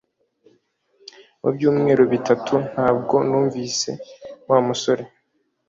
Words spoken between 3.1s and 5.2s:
numvise Wa musore